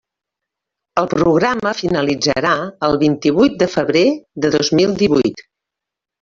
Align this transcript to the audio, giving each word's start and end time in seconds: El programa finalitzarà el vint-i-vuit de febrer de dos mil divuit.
El 1.01 1.09
programa 1.11 1.73
finalitzarà 1.81 2.55
el 2.89 2.97
vint-i-vuit 3.05 3.61
de 3.61 3.69
febrer 3.75 4.03
de 4.47 4.53
dos 4.59 4.75
mil 4.83 4.99
divuit. 5.05 5.47